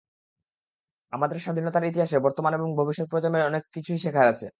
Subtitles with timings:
[1.13, 4.47] আমাদের স্বাধীনতার ইতিহাসে বর্তমান এবং ভবিষ্যৎ প্রজন্মের অনেক কিছুই শেখার আছে।